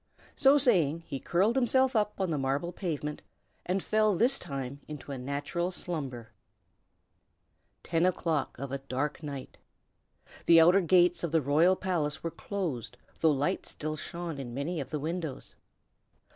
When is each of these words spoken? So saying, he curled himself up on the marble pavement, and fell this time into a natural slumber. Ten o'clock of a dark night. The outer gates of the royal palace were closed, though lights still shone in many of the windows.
So 0.35 0.57
saying, 0.57 1.03
he 1.05 1.19
curled 1.19 1.55
himself 1.55 1.95
up 1.95 2.19
on 2.19 2.31
the 2.31 2.37
marble 2.39 2.71
pavement, 2.73 3.21
and 3.67 3.83
fell 3.83 4.15
this 4.15 4.39
time 4.39 4.79
into 4.87 5.11
a 5.11 5.17
natural 5.19 5.69
slumber. 5.69 6.31
Ten 7.83 8.07
o'clock 8.07 8.57
of 8.57 8.71
a 8.71 8.79
dark 8.79 9.21
night. 9.21 9.59
The 10.47 10.59
outer 10.59 10.81
gates 10.81 11.23
of 11.23 11.31
the 11.31 11.39
royal 11.43 11.75
palace 11.75 12.23
were 12.23 12.31
closed, 12.31 12.97
though 13.19 13.29
lights 13.29 13.69
still 13.69 13.95
shone 13.95 14.39
in 14.39 14.55
many 14.55 14.79
of 14.79 14.89
the 14.89 14.99
windows. 14.99 15.55